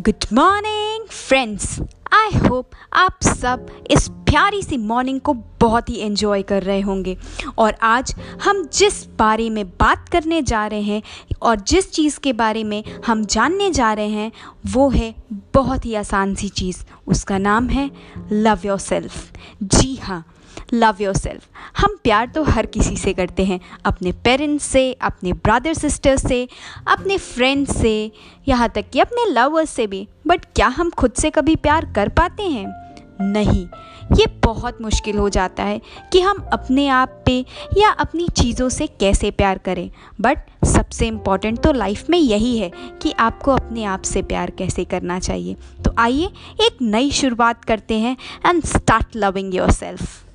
Good 0.00 0.24
morning 0.32 1.04
friends 1.04 1.80
I 2.12 2.38
hope 2.38 2.70
आप 2.92 3.18
सब 3.22 3.66
इस 3.90 4.08
प्यारी 4.08 4.62
सी 4.62 4.76
मॉर्निंग 4.76 5.20
को 5.20 5.32
बहुत 5.60 5.88
ही 5.88 5.96
एंजॉय 5.96 6.42
कर 6.42 6.62
रहे 6.62 6.80
होंगे। 6.80 7.16
और 7.58 7.74
आज 7.82 8.14
हम 8.44 8.64
जिस 8.72 9.04
बारे 9.18 9.50
में 9.50 9.68
बात 9.70 10.08
करने 10.08 10.40
जा 10.42 10.66
रहे 10.66 10.82
हैं 10.82 11.02
और 11.42 11.60
जिस 11.60 11.90
चीज़ 11.92 12.18
के 12.20 12.32
बारे 12.32 12.64
में 12.64 12.82
हम 13.06 13.24
जानने 13.24 13.70
जा 13.70 13.92
रहे 13.92 14.08
हैं, 14.08 14.32
वो 14.66 14.88
है 14.90 15.14
बहुत 15.54 15.86
ही 15.86 15.94
आसान 15.94 16.34
सी 16.34 16.48
चीज़। 16.48 16.84
उसका 17.06 17.38
नाम 17.38 17.68
है 17.68 17.90
लव 18.32 18.58
योर 18.64 18.78
सेल्फ 18.78 19.32
जी 19.62 19.94
हाँ 19.96 20.24
लव 20.74 20.96
योर 21.00 21.14
सेल्फ 21.14 21.42
हम 21.80 21.96
प्यार 22.04 22.26
तो 22.26 22.42
हर 22.42 22.66
किसी 22.66 22.96
से 22.96 23.12
करते 23.12 23.44
हैं, 23.44 23.60
अपने 23.84 24.12
पेरेंट्स 24.12 24.64
से, 24.64 24.92
अपने 24.92 25.32
ब्रदर 25.32 25.74
सिस्टर 25.74 26.16
से, 26.16 26.48
अपने 26.88 27.16
फ्रेंड्स 27.18 27.76
से, 27.76 28.12
यहाँ 28.48 28.68
तक 28.68 28.90
कि 28.92 29.00
अपने 29.00 29.24
लवर्स 29.24 29.70
से 29.70 29.86
भी। 29.86 30.08
बट 30.26 30.44
क्या 30.44 30.66
हम 30.68 30.90
खुद 30.90 31.12
से 31.12 31.30
कभी 31.30 31.56
प्यार 31.56 31.92
कर 31.92 32.08
पाते 32.08 32.42
हैं? 32.42 32.66
नहीं। 33.22 33.66
ये 34.18 34.26
बहुत 34.44 34.80
मुश्किल 34.82 35.16
हो 35.16 35.28
जाता 35.28 35.62
है 35.62 35.80
कि 36.12 36.20
हम 36.20 36.38
अपने 36.52 36.86
आप 36.88 37.22
पे 37.26 37.44
या 37.78 37.90
अपनी 37.90 38.28
चीज़ों 38.28 38.68
से 38.68 38.86
कैसे 38.86 39.30
प्यार 39.30 39.58
करें। 39.58 39.90
बट 40.20 40.38
सबसे 40.66 41.06
इंपॉर्टेंट 41.06 41.58
तो 41.58 41.72
लाइफ 41.72 42.10
में 42.10 42.18
यही 42.18 42.56
है 42.58 42.70
कि 43.02 43.12
आपको 43.18 43.50
अपने 43.50 43.84
आप 43.84 44.02
से 44.02 44.22
प्यार 44.22 44.50
कैसे 44.50 44.84
करना 44.84 45.18
चाहिए। 45.18 45.56
तो 45.84 45.94
आइए 45.98 46.30
एक 46.60 46.82
नई 46.82 47.10
शुरुआत 47.10 47.64
करते 47.64 47.98
हैं 47.98 48.16
and 48.46 48.64
start 48.64 49.16
loving 49.16 49.54
your 49.54 49.70
self 49.70 50.29